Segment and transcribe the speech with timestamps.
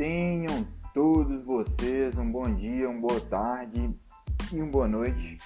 [0.00, 3.94] Tenham todos vocês um bom dia, uma boa tarde
[4.50, 5.36] e uma boa noite.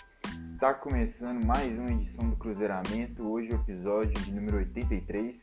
[0.53, 3.25] Está começando mais uma edição do Cruzeiramento.
[3.25, 5.43] Hoje o episódio de número 83.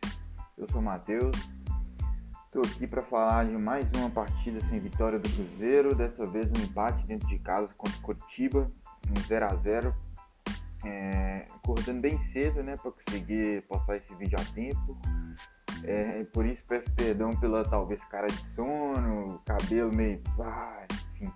[0.58, 1.36] Eu sou o Matheus.
[2.46, 5.94] Estou aqui para falar de mais uma partida sem vitória do Cruzeiro.
[5.94, 8.72] Dessa vez um empate dentro de casa contra o Curitiba,
[9.10, 9.94] um 0 a 0
[10.86, 14.98] é, acordando bem cedo, né, para conseguir postar esse vídeo a tempo.
[15.84, 20.22] É, por isso peço perdão pela talvez cara de sono, cabelo meio.
[20.40, 20.86] Ah,
[21.16, 21.32] enfim.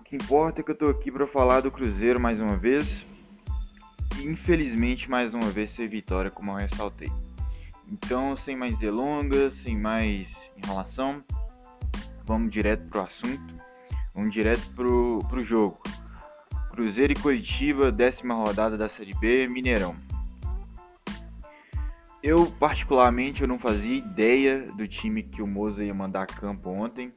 [0.00, 3.06] O que importa é que eu tô aqui para falar do Cruzeiro mais uma vez.
[4.18, 7.10] E infelizmente mais uma vez ser vitória, como eu ressaltei.
[7.90, 11.24] Então, sem mais delongas, sem mais enrolação,
[12.24, 13.54] vamos direto pro assunto.
[14.14, 15.80] Vamos direto pro, pro jogo.
[16.70, 19.94] Cruzeiro e Curitiba, décima rodada da Série B, Mineirão.
[22.22, 26.68] Eu, particularmente, eu não fazia ideia do time que o Moza ia mandar a campo
[26.68, 27.12] ontem.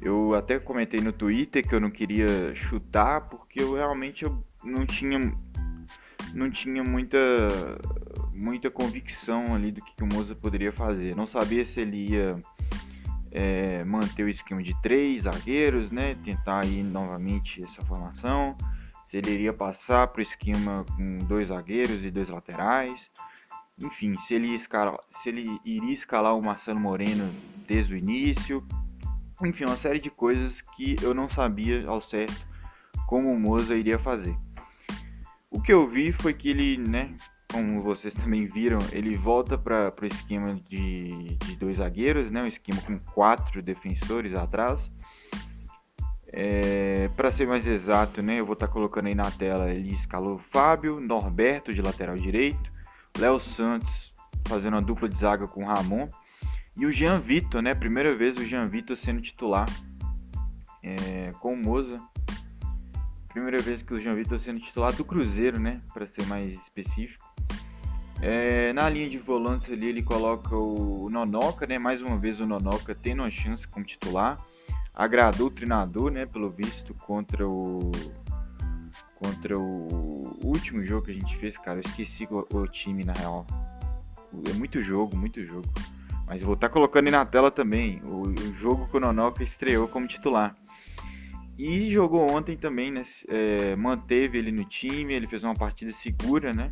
[0.00, 4.84] Eu até comentei no Twitter que eu não queria chutar, porque eu realmente eu não
[4.84, 5.18] tinha
[6.34, 7.18] não tinha muita
[8.32, 11.16] muita convicção ali do que, que o Moza poderia fazer.
[11.16, 12.36] Não sabia se ele ia
[13.32, 16.14] é, manter o esquema de três zagueiros, né?
[16.22, 18.56] Tentar aí novamente essa formação.
[19.06, 23.10] Se ele iria passar para o esquema com dois zagueiros e dois laterais
[23.82, 27.32] enfim, se ele, escala, se ele iria escalar o Marcelo Moreno
[27.66, 28.66] desde o início,
[29.42, 32.46] enfim, uma série de coisas que eu não sabia ao certo
[33.06, 34.36] como o Moza iria fazer.
[35.50, 37.14] O que eu vi foi que ele, né,
[37.50, 42.46] como vocês também viram, ele volta para o esquema de, de dois zagueiros, né, um
[42.46, 44.90] esquema com quatro defensores atrás.
[46.30, 49.94] É, para ser mais exato, né, eu vou estar tá colocando aí na tela, ele
[49.94, 52.70] escalou Fábio, Norberto de lateral direito,
[53.18, 54.12] Léo Santos
[54.46, 56.08] fazendo uma dupla de zaga com o Ramon.
[56.76, 57.74] E o Jean Vitor, né?
[57.74, 59.68] Primeira vez o Jean Vitor sendo titular
[60.82, 61.96] é, com o Moza.
[63.28, 65.82] Primeira vez que o Jean Vitor sendo titular do Cruzeiro, né?
[65.92, 67.26] Para ser mais específico.
[68.20, 71.78] É, na linha de volantes ali ele coloca o Nonoca, né?
[71.78, 74.40] Mais uma vez o Nonoca tendo uma chance como titular.
[74.94, 76.26] Agradou o treinador, né?
[76.26, 77.90] Pelo visto, contra o
[79.18, 81.78] contra o último jogo que a gente fez, cara.
[81.78, 83.46] Eu esqueci o, o time na real.
[84.48, 85.66] É muito jogo, muito jogo.
[86.26, 89.42] Mas vou estar tá colocando aí na tela também o, o jogo que o Nonoka
[89.42, 90.54] estreou como titular.
[91.58, 93.02] E jogou ontem também, né?
[93.28, 96.70] É, manteve ele no time, ele fez uma partida segura, né?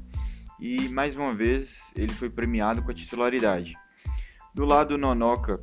[0.60, 3.74] E mais uma vez ele foi premiado com a titularidade.
[4.54, 5.60] Do lado do Nonoka,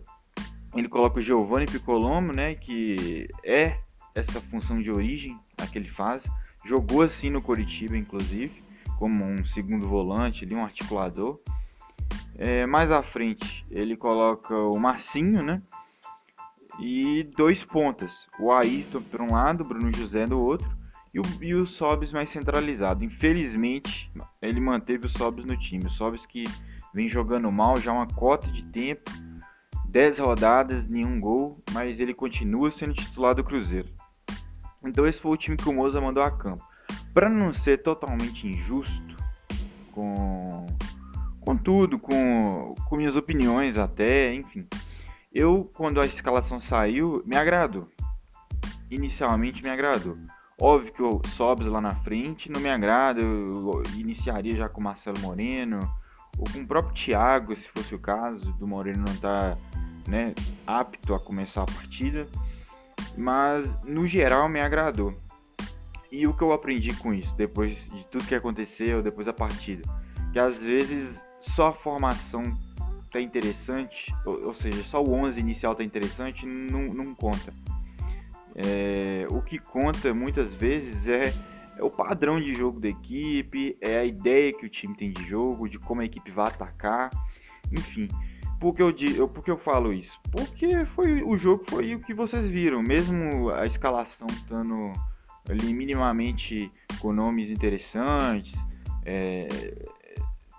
[0.75, 2.55] ele coloca o Giovanni Piccolomo, né?
[2.55, 3.79] Que é
[4.13, 6.25] essa função de origem a que ele faz.
[6.63, 8.63] Jogou assim no Coritiba, inclusive,
[8.97, 11.39] como um segundo volante, ali, um articulador.
[12.35, 15.61] É, mais à frente, ele coloca o Marcinho, né?
[16.79, 18.27] E dois pontas.
[18.39, 20.69] O Ayrton por um lado, Bruno José do outro.
[21.13, 23.03] E o, e o Sobis mais centralizado.
[23.03, 25.85] Infelizmente, ele manteve o Sobis no time.
[25.85, 26.45] O Sobis que
[26.93, 29.11] vem jogando mal já uma cota de tempo.
[29.85, 33.87] 10 rodadas, nenhum gol, mas ele continua sendo titular do Cruzeiro.
[34.83, 36.63] Então esse foi o time que o Moza mandou a campo.
[37.13, 39.15] Para não ser totalmente injusto
[39.91, 40.65] com,
[41.39, 44.67] com tudo, com, com minhas opiniões até, enfim.
[45.33, 47.87] Eu, quando a escalação saiu, me agradou.
[48.89, 50.17] Inicialmente me agradou.
[50.59, 53.21] Óbvio que o Sobs lá na frente não me agrada.
[53.21, 55.79] Eu iniciaria já com o Marcelo Moreno
[56.37, 59.57] ou com o próprio Thiago, se fosse o caso, do Moreno não estar tá,
[60.07, 60.33] né,
[60.65, 62.27] apto a começar a partida
[63.17, 65.13] mas no geral me agradou.
[66.11, 69.83] E o que eu aprendi com isso, depois de tudo que aconteceu, depois da partida,
[70.31, 72.57] que às vezes só a formação
[73.11, 77.53] tá interessante, ou, ou seja, só o 11 inicial tá interessante, não, não conta.
[78.55, 81.33] É, o que conta muitas vezes é,
[81.77, 85.23] é, o padrão de jogo da equipe, é a ideia que o time tem de
[85.27, 87.09] jogo, de como a equipe vai atacar,
[87.71, 88.07] enfim.
[88.63, 90.17] Por que eu, eu, por que eu falo isso?
[90.31, 94.93] Porque foi o jogo foi o que vocês viram, mesmo a escalação estando
[95.49, 96.71] ali minimamente
[97.01, 98.55] com nomes interessantes,
[99.05, 99.49] é,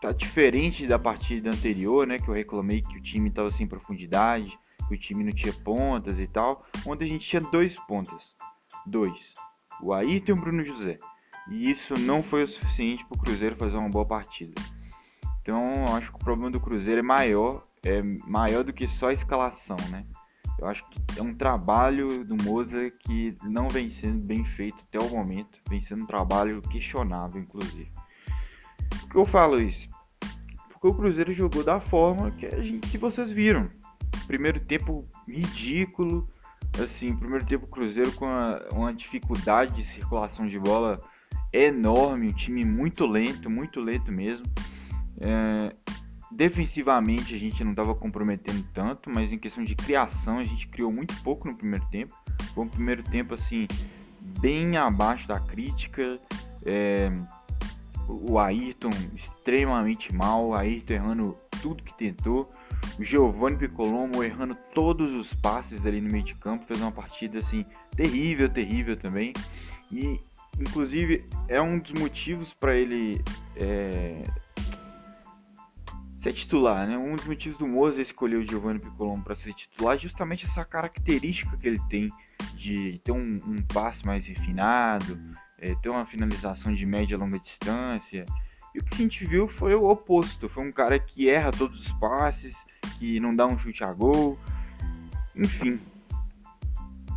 [0.02, 2.18] tá diferente da partida anterior, né?
[2.18, 6.20] Que eu reclamei que o time estava sem profundidade, que o time não tinha pontas
[6.20, 6.62] e tal.
[6.84, 8.36] Ontem a gente tinha dois pontas,
[8.84, 9.32] dois,
[9.80, 10.98] o Ayrton e o Bruno José.
[11.48, 14.60] E isso não foi o suficiente para o Cruzeiro fazer uma boa partida.
[15.40, 19.12] Então, acho que o problema do Cruzeiro é maior é maior do que só a
[19.12, 20.04] escalação, né?
[20.58, 24.98] Eu acho que é um trabalho do Moza que não vem sendo bem feito até
[25.04, 27.90] o momento, vem sendo um trabalho questionável, inclusive.
[29.00, 29.88] Por que eu falo isso?
[30.70, 33.68] Porque o Cruzeiro jogou da forma que, a gente, que vocês viram.
[34.26, 36.28] primeiro tempo ridículo,
[36.82, 41.00] assim, primeiro tempo Cruzeiro com uma, uma dificuldade de circulação de bola
[41.52, 44.46] enorme, um time muito lento, muito lento mesmo.
[45.20, 45.72] É,
[46.34, 50.92] defensivamente a gente não estava comprometendo tanto, mas em questão de criação a gente criou
[50.92, 52.14] muito pouco no primeiro tempo.
[52.54, 53.68] Foi um primeiro tempo assim
[54.40, 56.16] bem abaixo da crítica.
[56.66, 57.10] É,
[58.08, 62.50] o Ayrton extremamente mal, o Ayrton errando tudo que tentou.
[62.98, 67.38] O Giovanni Piccolomo errando todos os passes ali no meio de campo, fez uma partida
[67.38, 67.64] assim
[67.96, 69.32] terrível, terrível também.
[69.90, 70.20] E
[70.58, 73.20] inclusive é um dos motivos para ele
[73.56, 74.24] é,
[76.24, 76.96] ser titular, né?
[76.96, 80.64] Um dos motivos do Moza escolher o Giovanni Piccolomo para ser titular é justamente essa
[80.64, 82.08] característica que ele tem
[82.54, 85.20] de ter um, um passe mais refinado,
[85.58, 88.24] é, ter uma finalização de média e longa distância.
[88.74, 90.48] E o que a gente viu foi o oposto.
[90.48, 92.64] Foi um cara que erra todos os passes,
[92.98, 94.38] que não dá um chute a gol.
[95.36, 95.78] Enfim.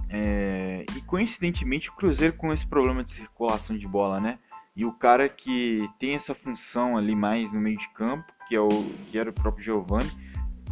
[0.10, 0.86] É...
[0.98, 4.38] E coincidentemente o Cruzeiro com esse problema de circulação de bola, né?
[4.76, 8.60] E o cara que tem essa função ali mais no meio de campo, que, é
[8.60, 8.70] o,
[9.10, 10.10] que era o próprio Giovanni,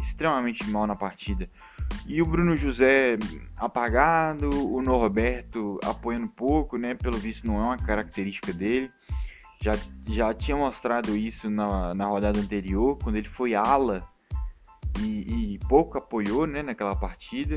[0.00, 1.48] extremamente mal na partida.
[2.06, 3.18] E o Bruno José
[3.56, 6.94] apagado, o Norberto apoiando pouco, né?
[6.94, 8.90] Pelo visto não é uma característica dele.
[9.60, 9.72] Já,
[10.08, 14.06] já tinha mostrado isso na, na rodada anterior, quando ele foi ala
[15.00, 17.54] e, e pouco apoiou né, naquela partida.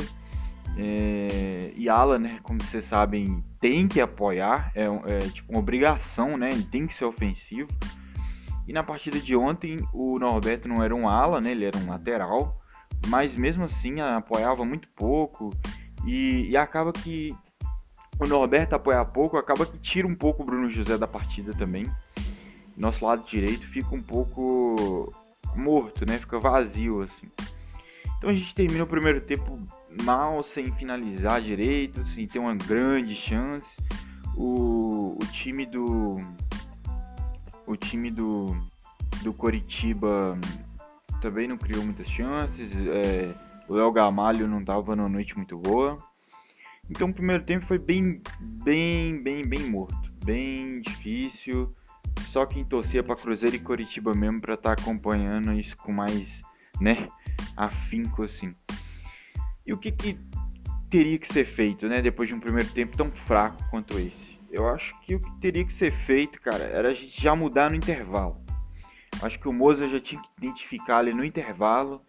[0.77, 6.37] É, e ala, né, como vocês sabem, tem que apoiar, é, é tipo uma obrigação,
[6.37, 6.49] né?
[6.49, 7.69] Ele tem que ser ofensivo.
[8.69, 11.51] E na partida de ontem, o Norberto não era um ala, né?
[11.51, 12.59] Ele era um lateral
[13.07, 15.49] mas mesmo assim apoiava muito pouco
[16.05, 17.35] e, e acaba que
[18.19, 21.89] o Norberto apoia pouco, acaba que tira um pouco o Bruno José da partida também.
[22.75, 25.13] Nosso lado direito fica um pouco
[25.55, 26.17] morto, né?
[26.17, 27.27] Fica vazio assim.
[28.17, 29.59] Então a gente termina o primeiro tempo
[30.03, 33.77] mal, sem finalizar direito, sem ter uma grande chance.
[34.35, 36.17] O, o time do
[37.69, 38.57] o time do
[39.21, 40.37] do Coritiba
[41.21, 42.71] também não criou muitas chances.
[42.75, 43.33] É,
[43.67, 46.01] o Léo Gamalho não estava numa noite muito boa.
[46.89, 49.95] Então o primeiro tempo foi bem, bem, bem, bem morto.
[50.25, 51.75] Bem difícil.
[52.21, 56.41] Só quem torcia para Cruzeiro e Coritiba mesmo para estar tá acompanhando isso com mais,
[56.79, 57.05] né,
[57.55, 58.53] afinco assim.
[59.65, 60.19] E o que, que
[60.89, 64.38] teria que ser feito, né, depois de um primeiro tempo tão fraco quanto esse?
[64.51, 67.69] Eu acho que o que teria que ser feito, cara, era a gente já mudar
[67.69, 68.41] no intervalo.
[69.21, 72.01] Acho que o Moza já tinha que identificar ali no intervalo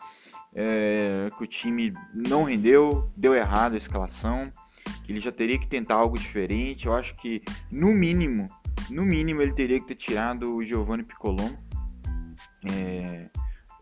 [0.55, 4.53] é, que o time não rendeu, deu errado a escalação,
[5.05, 6.87] que ele já teria que tentar algo diferente.
[6.87, 8.47] Eu acho que no mínimo,
[8.91, 11.53] no mínimo ele teria que ter tirado o Giovanni Piccolom.
[12.73, 13.29] É,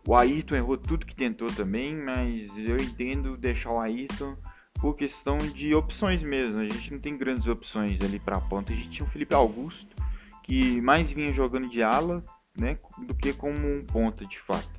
[0.07, 4.35] o Ayrton errou tudo que tentou também, mas eu entendo deixar o Ayrton
[4.79, 6.59] por questão de opções mesmo.
[6.59, 8.73] A gente não tem grandes opções ali para a ponta.
[8.73, 9.95] A gente tinha o Felipe Augusto,
[10.43, 12.23] que mais vinha jogando de ala,
[12.57, 12.77] né,
[13.07, 14.69] do que como um ponta de fato.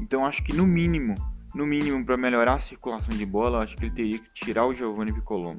[0.00, 1.14] Então acho que no mínimo,
[1.54, 4.74] no mínimo para melhorar a circulação de bola, acho que ele teria que tirar o
[4.74, 5.58] Giovanni Piccolomo.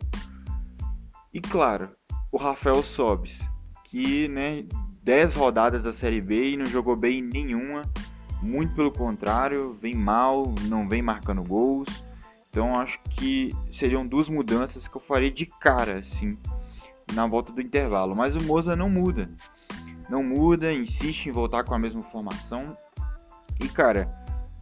[1.34, 1.90] E claro,
[2.32, 3.42] o Rafael Sobis,
[3.86, 4.66] que, né,
[5.04, 7.82] 10 rodadas da Série B e não jogou bem nenhuma,
[8.42, 11.88] muito pelo contrário, vem mal, não vem marcando gols.
[12.58, 16.36] Então acho que seriam duas mudanças que eu faria de cara, assim,
[17.14, 18.16] na volta do intervalo.
[18.16, 19.30] Mas o Moza não muda
[20.10, 22.76] não muda, insiste em voltar com a mesma formação.
[23.64, 24.10] E cara,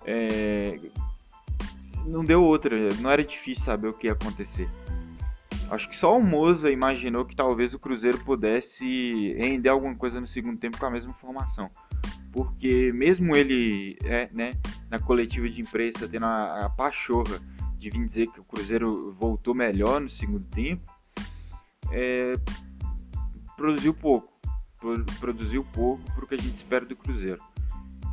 [0.05, 0.77] é...
[2.05, 4.69] não deu outra, não era difícil saber o que ia acontecer.
[5.69, 10.27] Acho que só o Moza imaginou que talvez o Cruzeiro pudesse render alguma coisa no
[10.27, 11.69] segundo tempo com a mesma formação.
[12.33, 14.51] Porque mesmo ele, é, né,
[14.89, 17.39] na coletiva de imprensa, tendo a, a pachorra
[17.89, 20.91] de vir dizer que o Cruzeiro voltou melhor no segundo tempo,
[21.91, 22.33] é,
[23.55, 24.35] produziu pouco
[25.19, 27.41] produziu pouco para o que a gente espera do Cruzeiro.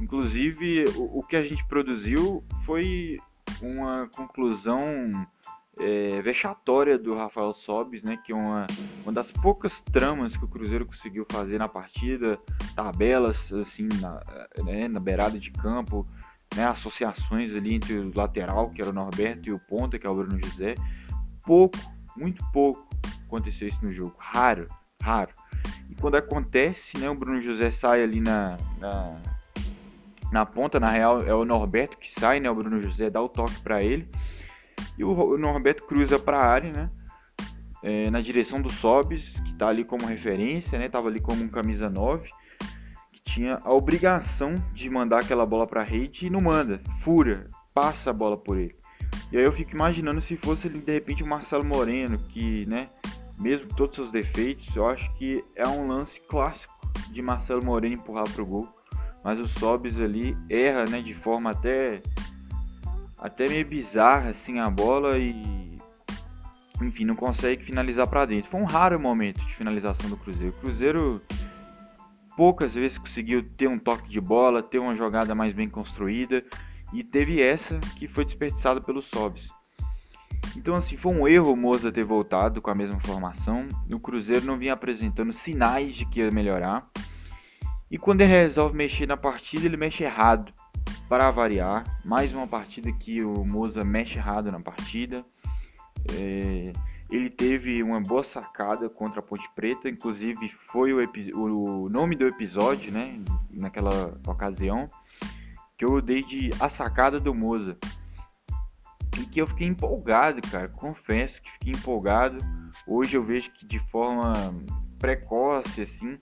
[0.00, 3.18] Inclusive, o, o que a gente produziu foi
[3.60, 5.26] uma conclusão
[5.78, 8.66] é, vexatória do Rafael Sobis, né, que é uma,
[9.02, 12.38] uma das poucas tramas que o Cruzeiro conseguiu fazer na partida,
[12.74, 14.22] tabelas assim na,
[14.64, 16.06] né, na beirada de campo,
[16.54, 20.10] né, associações ali entre o lateral, que era o Norberto, e o ponta, que é
[20.10, 20.74] o Bruno José.
[21.44, 21.78] Pouco,
[22.16, 22.86] muito pouco
[23.32, 24.68] aconteceu isso no jogo, raro,
[25.02, 25.30] raro.
[25.88, 29.20] E quando acontece, né, o Bruno José sai ali na, na,
[30.30, 33.28] na ponta, na real é o Norberto que sai, né, o Bruno José dá o
[33.28, 34.06] toque para ele.
[34.98, 36.90] E o, Norberto cruza para a área, né,
[37.82, 41.48] é, na direção do Sobis, que está ali como referência, né, tava ali como um
[41.48, 42.34] camisa 9, que
[43.32, 48.10] tinha a obrigação de mandar aquela bola para a rede e não manda, fura, passa
[48.10, 48.76] a bola por ele.
[49.30, 52.88] E aí eu fico imaginando se fosse de repente o Marcelo Moreno, que, né,
[53.38, 56.74] mesmo com todos os seus defeitos, eu acho que é um lance clássico
[57.10, 58.68] de Marcelo Moreno empurrar pro gol.
[59.24, 62.02] Mas o Sobis ali erra, né, de forma até
[63.18, 65.78] até meio bizarra assim a bola e
[66.82, 68.50] enfim, não consegue finalizar para dentro.
[68.50, 70.52] Foi um raro momento de finalização do Cruzeiro.
[70.52, 71.22] O Cruzeiro
[72.36, 76.44] poucas vezes conseguiu ter um toque de bola, ter uma jogada mais bem construída
[76.92, 79.50] e teve essa que foi desperdiçada pelos Sobs.
[80.56, 83.66] Então assim, foi um erro o Moza ter voltado com a mesma formação.
[83.90, 86.86] O Cruzeiro não vinha apresentando sinais de que ia melhorar.
[87.90, 90.52] E quando ele resolve mexer na partida, ele mexe errado.
[91.08, 95.24] Para variar, mais uma partida que o Moza mexe errado na partida.
[96.18, 96.72] É,
[97.12, 100.98] ele teve uma boa sacada contra a Ponte Preta, inclusive foi o,
[101.34, 104.88] o nome do episódio, né, naquela ocasião,
[105.76, 107.76] que eu dei de A Sacada do Moza.
[109.20, 112.38] E que eu fiquei empolgado, cara, confesso que fiquei empolgado.
[112.86, 114.32] Hoje eu vejo que de forma
[114.98, 116.18] precoce, assim,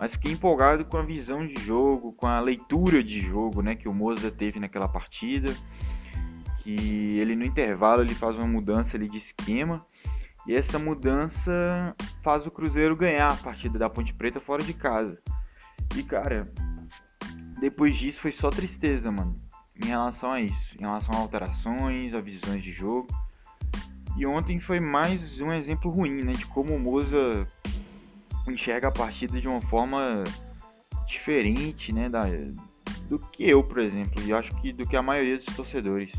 [0.00, 3.88] mas fiquei empolgado com a visão de jogo, com a leitura de jogo, né, que
[3.88, 5.54] o Moza teve naquela partida
[6.62, 9.84] que ele no intervalo ele faz uma mudança ali de esquema
[10.46, 15.18] e essa mudança faz o Cruzeiro ganhar a partida da Ponte Preta fora de casa.
[15.96, 16.50] E cara,
[17.60, 19.40] depois disso foi só tristeza, mano,
[19.80, 23.06] em relação a isso, em relação a alterações, a visões de jogo.
[24.16, 27.46] E ontem foi mais um exemplo ruim, né, de como o Moza
[28.48, 30.24] enxerga a partida de uma forma
[31.06, 32.24] diferente, né, da,
[33.08, 36.12] do que eu, por exemplo, e acho que do que a maioria dos torcedores.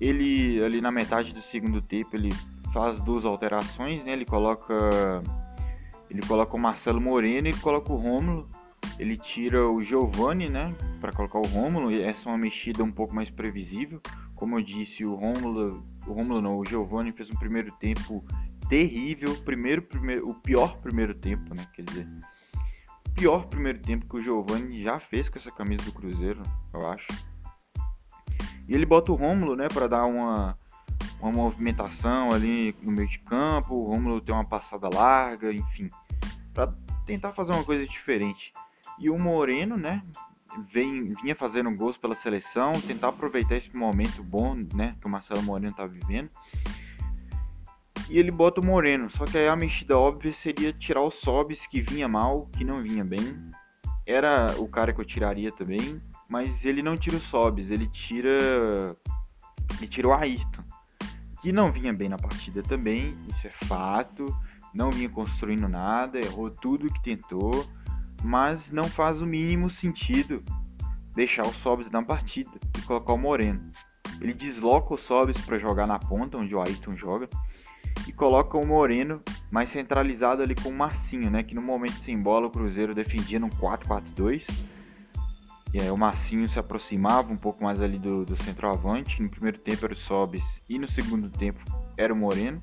[0.00, 2.30] Ele ali na metade do segundo tempo ele
[2.74, 4.12] faz duas alterações, né?
[4.12, 4.74] Ele coloca
[6.10, 8.48] ele coloca o Marcelo Moreno e coloca o Rômulo.
[8.98, 11.90] Ele tira o Giovani, né, para colocar o Rômulo.
[11.90, 14.00] Essa é uma mexida um pouco mais previsível.
[14.34, 18.24] Como eu disse, o Rômulo, o Rômulo não, o Giovani fez um primeiro tempo
[18.68, 22.08] terrível, primeiro, primeiro o pior primeiro tempo, né, quer dizer,
[23.06, 26.86] o pior primeiro tempo que o Giovani já fez com essa camisa do Cruzeiro, eu
[26.88, 27.08] acho.
[28.68, 30.58] E ele bota o Rômulo, né, para dar uma,
[31.24, 33.74] uma movimentação ali no meio de campo.
[33.74, 35.90] O Rômulo tem uma passada larga, enfim,
[36.52, 36.72] para
[37.06, 38.52] tentar fazer uma coisa diferente.
[38.98, 40.02] E o Moreno, né,
[40.70, 45.42] vem, vinha fazendo gols pela seleção, tentar aproveitar esse momento bom, né, que o Marcelo
[45.42, 46.30] Moreno tá vivendo.
[48.10, 51.66] E ele bota o Moreno, só que aí a mexida óbvia seria tirar o Sobis,
[51.66, 53.34] que vinha mal, que não vinha bem.
[54.06, 58.94] Era o cara que eu tiraria também, mas ele não tira o Sobs, ele tira
[59.78, 60.62] ele tira o Ayrton,
[61.44, 64.24] que não vinha bem na partida também, isso é fato,
[64.72, 67.66] não vinha construindo nada, errou tudo que tentou,
[68.22, 70.42] mas não faz o mínimo sentido
[71.14, 73.60] deixar o Sobs na partida e colocar o Moreno.
[74.22, 77.28] Ele desloca o Sobs para jogar na ponta, onde o Ayrton joga,
[78.08, 79.20] e coloca o Moreno
[79.50, 81.42] mais centralizado ali com o Marcinho, né?
[81.42, 84.46] Que no momento sem bola o Cruzeiro defendia no 4-4-2
[85.80, 89.20] aí o Marcinho se aproximava um pouco mais ali do, do centroavante.
[89.20, 91.58] No primeiro tempo era o Sobis e no segundo tempo
[91.96, 92.62] era o Moreno.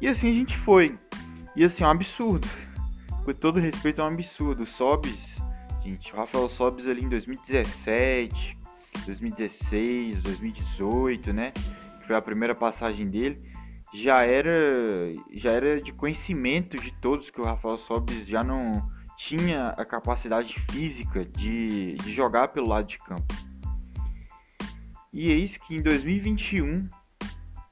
[0.00, 0.96] E assim a gente foi.
[1.56, 2.48] E assim, é um absurdo.
[3.24, 4.64] Com todo respeito, é um absurdo.
[4.64, 5.36] O Sobis,
[5.84, 8.58] gente, o Rafael Sobis ali em 2017,
[9.06, 11.52] 2016, 2018, né?
[11.52, 13.36] Que foi a primeira passagem dele.
[13.94, 14.50] Já era,
[15.32, 18.72] já era de conhecimento de todos que o Rafael Sobis já não
[19.16, 23.34] tinha a capacidade física de, de jogar pelo lado de campo.
[25.12, 26.88] E eis que em 2021,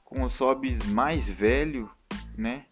[0.05, 1.89] com o Sobis mais velho,
[2.37, 2.65] né,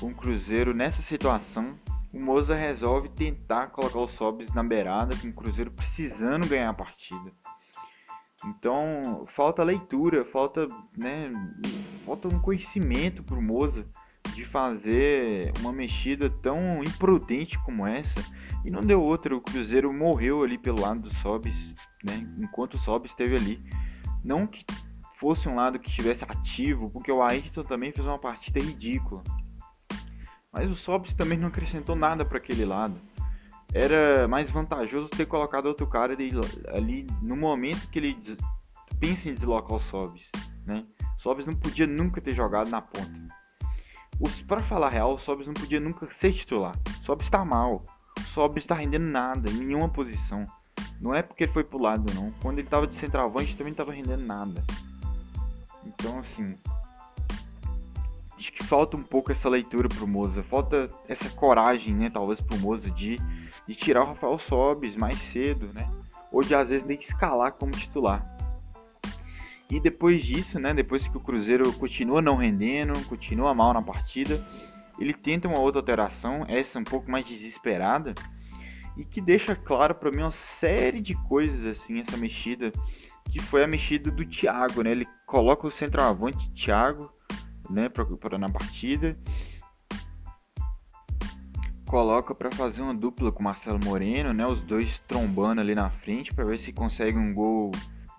[0.00, 1.78] com o Cruzeiro nessa situação,
[2.12, 6.74] o Moza resolve tentar colocar o Sobis na beirada, com o Cruzeiro precisando ganhar a
[6.74, 7.32] partida.
[8.46, 11.30] Então, falta leitura, falta, né,
[12.04, 13.86] falta um conhecimento para o Moza
[14.34, 18.20] de fazer uma mexida tão imprudente como essa.
[18.64, 21.74] E não deu outra, o Cruzeiro morreu ali pelo lado do Sobis,
[22.04, 22.26] né?
[22.38, 23.62] Enquanto o Sobis esteve ali.
[24.24, 24.64] Não que
[25.14, 29.22] fosse um lado que estivesse ativo, porque o Ayrton também fez uma partida ridícula.
[30.52, 33.00] Mas o Sobis também não acrescentou nada para aquele lado.
[33.74, 36.14] Era mais vantajoso ter colocado outro cara
[36.68, 38.16] ali no momento que ele
[39.00, 40.30] pensa em deslocar o Sobis,
[40.66, 40.84] né?
[41.18, 43.41] Sobis não podia nunca ter jogado na ponta.
[44.46, 46.74] Para falar real, o Sobis não podia nunca ser titular.
[47.00, 47.82] O Sobis está mal.
[48.18, 50.44] O Sobis está rendendo nada, em nenhuma posição.
[51.00, 52.30] Não é porque ele foi pro lado, não.
[52.40, 54.62] Quando ele estava de centroavante, também não estava rendendo nada.
[55.84, 56.56] Então, assim.
[58.38, 60.42] Acho que falta um pouco essa leitura pro Moza.
[60.42, 62.10] Falta essa coragem, né?
[62.10, 63.16] Talvez pro Moza de,
[63.66, 65.88] de tirar o Rafael Sobis mais cedo, né?
[66.30, 68.22] Ou de às vezes nem escalar como titular.
[69.72, 74.38] E depois disso, né, depois que o Cruzeiro continua não rendendo, continua mal na partida,
[74.98, 78.12] ele tenta uma outra alteração, essa um pouco mais desesperada,
[78.98, 82.70] e que deixa claro para mim uma série de coisas assim, essa mexida,
[83.30, 84.90] que foi a mexida do Thiago, né?
[84.90, 87.10] Ele coloca o centroavante Thiago,
[87.70, 88.04] né, pra
[88.38, 89.18] na partida.
[91.86, 94.46] Coloca para fazer uma dupla com Marcelo Moreno, né?
[94.46, 97.70] Os dois trombando ali na frente para ver se consegue um gol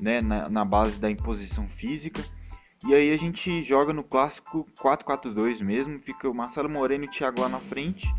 [0.03, 2.21] né, na, na base da imposição física.
[2.85, 7.09] E aí a gente joga no clássico 4-4-2 mesmo, fica o Marcelo Moreno e o
[7.09, 8.13] Thiago lá na frente.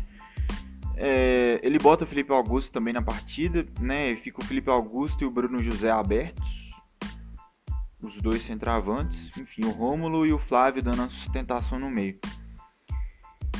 [0.97, 4.15] É, ele bota o Felipe Augusto também na partida, né?
[4.15, 6.71] Fica o Felipe Augusto e o Bruno José abertos.
[8.03, 12.17] Os dois centravantes, enfim, o Rômulo e o Flávio dando a sustentação no meio.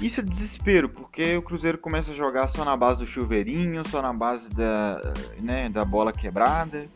[0.01, 4.01] Isso é desespero, porque o Cruzeiro começa a jogar só na base do chuveirinho, só
[4.01, 4.99] na base da,
[5.39, 6.89] né, da bola quebrada.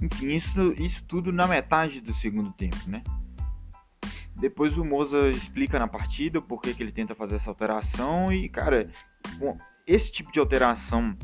[0.00, 3.02] Enfim, isso, isso tudo na metade do segundo tempo, né?
[4.34, 8.48] Depois o Moza explica na partida por que, que ele tenta fazer essa alteração e,
[8.48, 8.88] cara,
[9.38, 11.14] bom, esse tipo de alteração,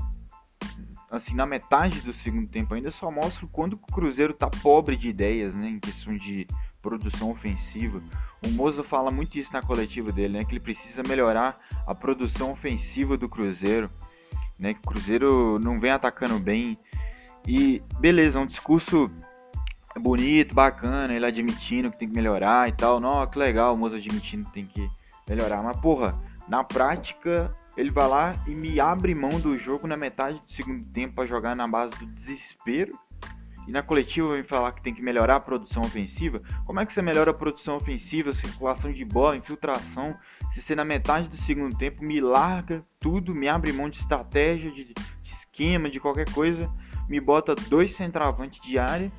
[1.10, 4.96] assim, na metade do segundo tempo ainda só mostra o quanto o Cruzeiro tá pobre
[4.96, 6.46] de ideias, né, em questão de
[6.82, 8.02] produção ofensiva.
[8.44, 12.52] O Moza fala muito isso na coletiva dele, né, que ele precisa melhorar a produção
[12.52, 13.90] ofensiva do Cruzeiro,
[14.58, 16.78] né, que o Cruzeiro não vem atacando bem,
[17.46, 19.10] e beleza, é um discurso
[19.98, 23.00] bonito, bacana, ele admitindo que tem que melhorar e tal.
[23.00, 24.90] Não, que legal, o moço admitindo que tem que
[25.28, 25.62] melhorar.
[25.62, 30.40] Mas, porra, na prática, ele vai lá e me abre mão do jogo na metade
[30.40, 32.98] do segundo tempo para jogar na base do desespero.
[33.66, 36.40] E na coletiva vem falar que tem que melhorar a produção ofensiva.
[36.64, 40.16] Como é que você melhora a produção ofensiva, circulação de bola, infiltração?
[40.52, 44.70] Se você na metade do segundo tempo me larga tudo, me abre mão de estratégia,
[44.70, 46.70] de, de esquema, de qualquer coisa
[47.08, 49.10] me bota dois centroavantes de área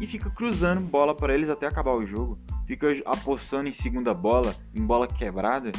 [0.00, 2.38] e fica cruzando bola para eles até acabar o jogo.
[2.66, 5.72] Fica apostando em segunda bola, em bola quebrada.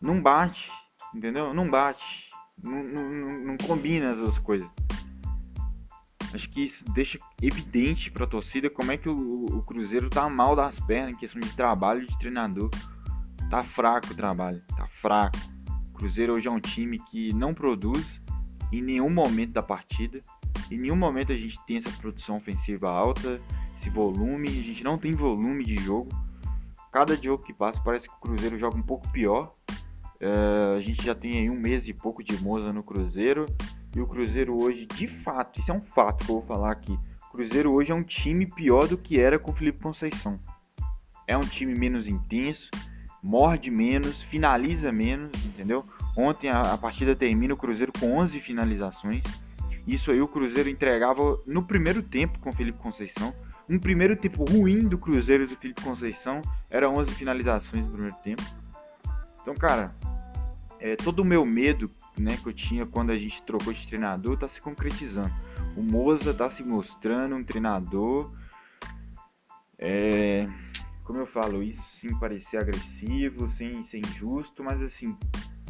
[0.00, 0.70] Não bate,
[1.14, 1.52] entendeu?
[1.52, 2.30] Não bate.
[2.62, 3.10] Não, não,
[3.44, 4.68] não combina as duas coisas.
[6.34, 10.28] Acho que isso deixa evidente para a torcida como é que o, o, Cruzeiro tá
[10.28, 12.70] mal das pernas em questão de trabalho de treinador.
[13.48, 15.38] Tá fraco o trabalho, tá fraco.
[15.90, 18.20] O Cruzeiro hoje é um time que não produz,
[18.78, 20.20] em nenhum momento da partida.
[20.70, 23.40] Em nenhum momento a gente tem essa produção ofensiva alta,
[23.76, 24.48] esse volume.
[24.48, 26.08] A gente não tem volume de jogo.
[26.92, 29.52] Cada jogo que passa parece que o Cruzeiro joga um pouco pior.
[30.20, 33.46] É, a gente já tem aí um mês e pouco de Moza no Cruzeiro.
[33.94, 36.98] E o Cruzeiro hoje, de fato, isso é um fato que eu vou falar aqui.
[37.28, 40.38] O Cruzeiro hoje é um time pior do que era com o Felipe Conceição.
[41.26, 42.70] É um time menos intenso,
[43.22, 45.84] morde menos, finaliza menos, entendeu?
[46.16, 49.24] Ontem a, a, partida termina o Cruzeiro com 11 finalizações.
[49.86, 53.34] Isso aí o Cruzeiro entregava no primeiro tempo com o Felipe Conceição.
[53.68, 58.42] Um primeiro tempo ruim do Cruzeiro do Felipe Conceição era 11 finalizações no primeiro tempo.
[59.40, 59.94] Então, cara,
[60.78, 64.34] é, todo o meu medo né, que eu tinha quando a gente trocou de treinador
[64.34, 65.32] está se concretizando.
[65.76, 68.30] O Moza está se mostrando um treinador.
[69.78, 70.46] É,
[71.02, 75.16] como eu falo, isso sem parecer agressivo, sem ser injusto, mas assim,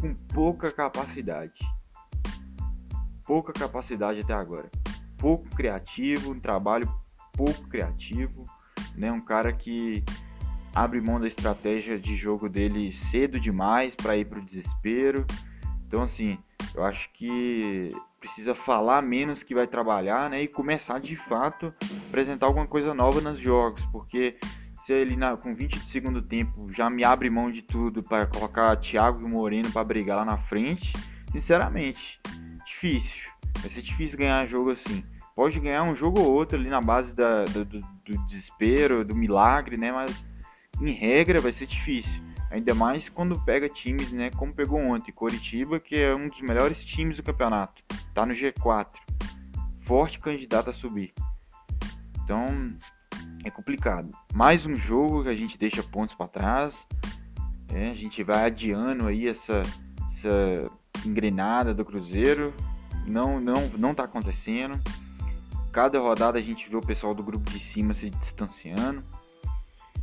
[0.04, 1.58] com pouca capacidade.
[3.26, 4.70] Pouca capacidade até agora.
[5.16, 6.86] Pouco criativo, um trabalho
[7.32, 8.44] pouco criativo,
[8.94, 9.10] né?
[9.10, 10.04] Um cara que
[10.74, 15.24] abre mão da estratégia de jogo dele cedo demais para ir para o desespero.
[15.86, 16.38] Então assim,
[16.74, 17.88] eu acho que
[18.20, 20.42] precisa falar menos que vai trabalhar, né?
[20.42, 24.36] E começar de fato a apresentar alguma coisa nova nos jogos, porque
[24.84, 28.26] se ele na, com 20 de segundo tempo já me abre mão de tudo para
[28.26, 30.92] colocar Thiago e Moreno para brigar lá na frente,
[31.32, 32.20] sinceramente,
[32.66, 33.30] difícil.
[33.60, 35.02] Vai ser difícil ganhar jogo assim.
[35.34, 39.16] Pode ganhar um jogo ou outro ali na base da, do, do, do desespero, do
[39.16, 39.90] milagre, né?
[39.90, 40.22] Mas
[40.78, 42.22] em regra vai ser difícil.
[42.50, 44.30] Ainda mais quando pega times, né?
[44.36, 47.82] Como pegou ontem, Coritiba, que é um dos melhores times do campeonato.
[48.12, 48.92] Tá no G4.
[49.80, 51.14] Forte candidato a subir.
[52.22, 52.76] Então,
[53.44, 54.09] é complicado.
[54.33, 56.87] Mais um jogo que a gente deixa pontos para trás.
[57.72, 59.61] É, a gente vai adiando aí essa,
[60.09, 60.70] essa
[61.07, 62.54] engrenada do Cruzeiro.
[63.07, 64.80] Não, não, não tá acontecendo.
[65.70, 69.04] Cada rodada a gente vê o pessoal do grupo de cima se distanciando.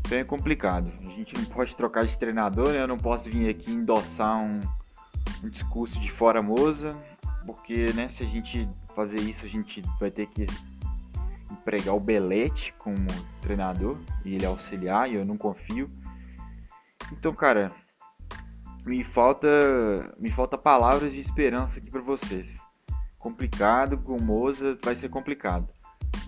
[0.06, 0.92] Então é complicado.
[1.00, 2.84] A gente não pode trocar de treinador, né?
[2.84, 4.60] Eu não posso vir aqui endossar um,
[5.44, 6.96] um discurso de fora moza,
[7.46, 10.46] porque né, se a gente fazer isso, a gente vai ter que
[11.62, 13.06] empregar o Belete como
[13.42, 15.90] treinador e ele auxiliar, e eu não confio.
[17.12, 17.72] Então, cara,
[18.86, 19.48] me falta
[20.20, 22.60] me falta palavras de esperança aqui para vocês.
[23.20, 25.70] Complicado com o Moza vai ser complicado.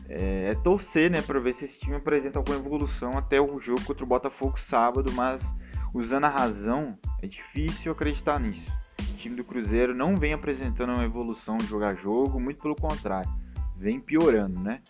[0.07, 3.83] é, é torcer, né, para ver se esse time apresenta alguma evolução até o jogo
[3.83, 5.53] contra o Botafogo sábado, mas
[5.93, 8.71] usando a razão, é difícil acreditar nisso.
[8.99, 13.29] O time do Cruzeiro não vem apresentando uma evolução de jogar jogo, muito pelo contrário,
[13.77, 14.81] vem piorando, né?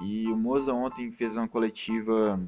[0.00, 2.40] E o Moza ontem fez uma coletiva,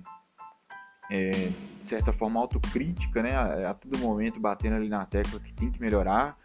[1.10, 3.36] é, de certa forma, autocrítica, né?
[3.36, 6.36] A, a todo momento batendo ali na tecla que tem que melhorar,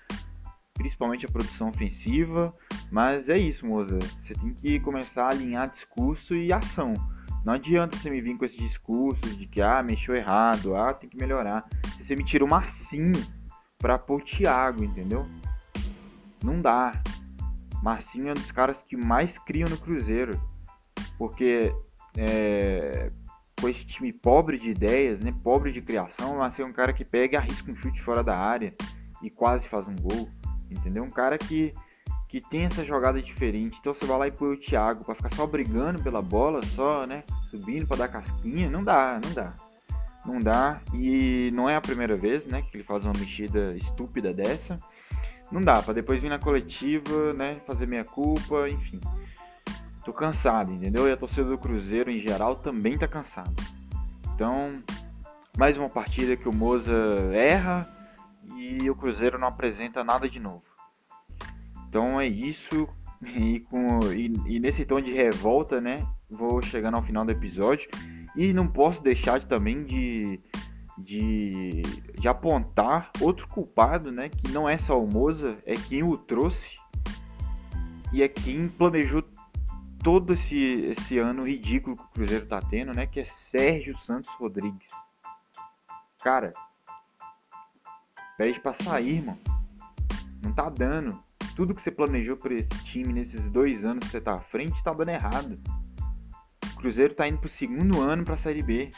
[0.73, 2.53] principalmente a produção ofensiva.
[2.91, 3.99] Mas é isso, Moza.
[4.19, 6.93] Você tem que começar a alinhar discurso e ação.
[7.45, 11.09] Não adianta você me vir com esse discurso de que ah, mexeu errado, ah, tem
[11.09, 11.67] que melhorar.
[11.97, 13.13] Se você me tira o Marcinho
[13.77, 15.25] pra pôr o Thiago, entendeu?
[16.43, 17.01] Não dá.
[17.81, 20.39] Marcinho é um dos caras que mais criam no Cruzeiro.
[21.19, 21.75] Porque
[22.17, 23.11] é,
[23.59, 27.03] com esse time pobre de ideias, né, pobre de criação, Marcinho é um cara que
[27.03, 28.73] pega e arrisca um chute fora da área
[29.21, 30.29] e quase faz um gol.
[30.71, 31.03] Entendeu?
[31.03, 31.73] Um cara que,
[32.29, 33.77] que tem essa jogada diferente.
[33.79, 37.05] Então você vai lá e põe o Thiago para ficar só brigando pela bola, só,
[37.05, 37.23] né?
[37.51, 38.69] Subindo para dar casquinha.
[38.69, 39.53] Não dá, não dá.
[40.25, 40.79] Não dá.
[40.93, 42.61] E não é a primeira vez, né?
[42.61, 44.79] Que ele faz uma mexida estúpida dessa.
[45.51, 47.59] Não dá, para depois vir na coletiva, né?
[47.65, 48.99] Fazer minha culpa, enfim.
[50.03, 51.07] Tô cansado, entendeu?
[51.07, 53.51] E a torcida do Cruzeiro em geral também tá cansada.
[54.33, 54.81] Então,
[55.57, 56.93] mais uma partida que o Moza
[57.33, 57.87] erra
[58.55, 60.63] e o Cruzeiro não apresenta nada de novo.
[61.87, 62.87] Então é isso.
[63.21, 66.07] E, com, e, e, nesse tom de revolta, né?
[66.29, 67.89] Vou chegando ao final do episódio.
[68.35, 70.39] E não posso deixar de, também de,
[70.97, 71.81] de,
[72.17, 74.29] de apontar outro culpado, né?
[74.29, 76.77] Que não é só o Moza, é quem o trouxe.
[78.13, 79.23] E é quem planejou
[80.03, 83.05] todo esse, esse ano ridículo que o Cruzeiro tá tendo, né?
[83.05, 84.91] Que é Sérgio Santos Rodrigues.
[86.23, 86.53] Cara,
[88.39, 89.37] Pede pra sair, irmão.
[90.41, 91.21] Não tá dando.
[91.57, 94.81] Tudo que você planejou para esse time nesses dois anos que você tá à frente
[94.81, 95.59] tá dando errado.
[96.71, 98.91] O Cruzeiro tá indo pro segundo ano pra Série B.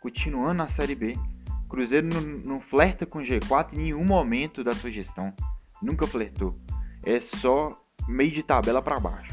[0.00, 1.14] Continuando na Série B.
[1.64, 5.32] O Cruzeiro não, não flerta com G4 em nenhum momento da sua gestão.
[5.80, 6.52] Nunca flertou.
[7.04, 9.32] É só meio de tabela para baixo.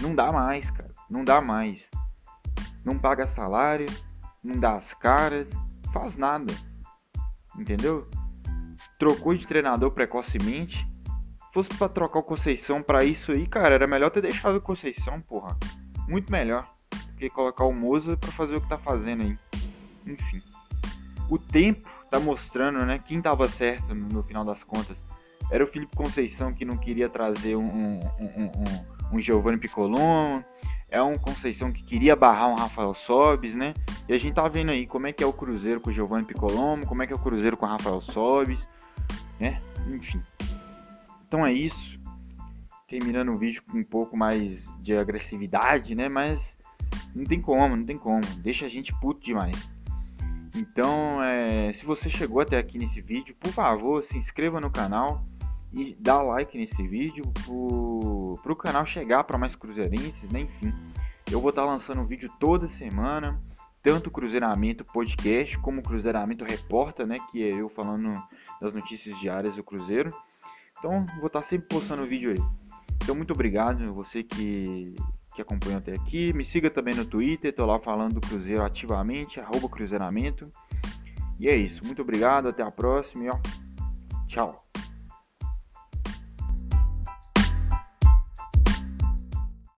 [0.00, 0.92] Não dá mais, cara.
[1.10, 1.88] Não dá mais.
[2.84, 3.86] Não paga salário,
[4.42, 5.52] não dá as caras,
[5.92, 6.52] faz nada
[7.60, 8.08] entendeu?
[8.98, 10.86] Trocou de treinador precocemente.
[11.52, 15.20] Fosse para trocar o Conceição para isso aí, cara, era melhor ter deixado o Conceição,
[15.20, 15.56] porra.
[16.06, 19.38] Muito melhor do que colocar o Moza para fazer o que tá fazendo aí.
[20.06, 20.42] Enfim.
[21.28, 25.04] O tempo tá mostrando, né, quem tava certo no final das contas.
[25.50, 30.44] Era o Felipe Conceição que não queria trazer um, um, um, um, um Giovanni Piccolombo
[30.90, 33.74] é um Conceição que queria barrar um Rafael Sobis, né?
[34.08, 36.24] E a gente tá vendo aí como é que é o Cruzeiro com o Giovanni
[36.24, 38.66] Piccolomo, como é que é o Cruzeiro com o Rafael Sobis,
[39.38, 39.60] né?
[39.86, 40.22] Enfim.
[41.26, 41.98] Então é isso.
[42.86, 46.08] Terminando o vídeo com um pouco mais de agressividade, né?
[46.08, 46.56] Mas
[47.14, 48.22] não tem como, não tem como.
[48.38, 49.70] Deixa a gente puto demais.
[50.54, 55.22] Então, é, se você chegou até aqui nesse vídeo, por favor, se inscreva no canal
[55.72, 57.24] e dá like nesse vídeo
[58.42, 60.40] para o canal chegar para mais cruzeirenses, né?
[60.40, 60.72] Enfim,
[61.30, 63.40] eu vou estar tá lançando um vídeo toda semana,
[63.82, 67.16] tanto Cruzeiramento Podcast como Cruzeiramento Repórter, né?
[67.30, 68.20] Que é eu falando
[68.60, 70.12] das notícias diárias do Cruzeiro.
[70.78, 72.42] Então, vou estar tá sempre postando vídeo aí.
[73.02, 74.94] Então, muito obrigado você que,
[75.34, 76.32] que acompanhou até aqui.
[76.32, 80.48] Me siga também no Twitter, tô lá falando do Cruzeiro ativamente, arroba Cruzeiramento.
[81.38, 83.38] E é isso, muito obrigado, até a próxima e ó,
[84.26, 84.67] tchau.